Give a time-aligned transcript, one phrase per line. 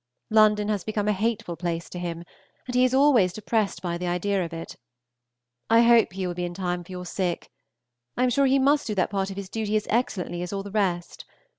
[0.31, 2.23] London has become a hateful place to him,
[2.65, 4.75] and he is always depressed by the idea of it.
[5.69, 7.51] I hope he will be in time for your sick.
[8.17, 10.63] I am sure he must do that part of his duty as excellently as all
[10.63, 11.25] the rest.